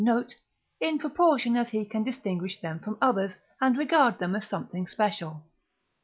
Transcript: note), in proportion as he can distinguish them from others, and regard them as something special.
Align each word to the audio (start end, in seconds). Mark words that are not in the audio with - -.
note), 0.03 0.33
in 0.79 0.97
proportion 0.97 1.55
as 1.55 1.69
he 1.69 1.85
can 1.85 2.03
distinguish 2.03 2.59
them 2.59 2.79
from 2.79 2.97
others, 2.99 3.37
and 3.61 3.77
regard 3.77 4.17
them 4.17 4.35
as 4.35 4.47
something 4.47 4.87
special. 4.87 5.43